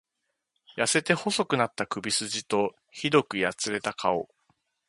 [0.77, 4.27] 痩せて細くなった首すじと、酷くやつれた顔。